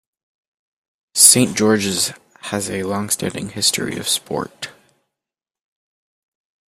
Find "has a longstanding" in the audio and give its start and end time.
2.45-3.49